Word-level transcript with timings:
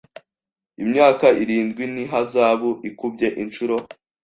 imyaka 0.83 1.27
irindwi 1.43 1.83
n 1.93 1.95
ihazabu 2.03 2.71
ikubye 2.89 3.27
inshuro 3.43 3.75